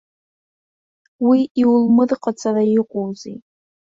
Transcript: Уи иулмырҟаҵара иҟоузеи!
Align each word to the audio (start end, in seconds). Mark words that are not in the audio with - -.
Уи 1.27 1.39
иулмырҟаҵара 1.61 2.63
иҟоузеи! 2.79 3.37